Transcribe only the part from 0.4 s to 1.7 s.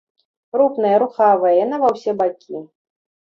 Рупная, рухавая,